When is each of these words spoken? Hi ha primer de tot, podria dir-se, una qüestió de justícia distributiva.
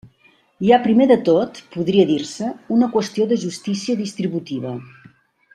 Hi 0.67 0.71
ha 0.71 0.79
primer 0.85 1.05
de 1.11 1.17
tot, 1.27 1.59
podria 1.75 2.07
dir-se, 2.13 2.49
una 2.79 2.91
qüestió 2.97 3.31
de 3.33 3.41
justícia 3.47 4.01
distributiva. 4.05 4.77